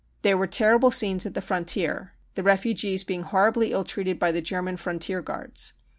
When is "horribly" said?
3.21-3.71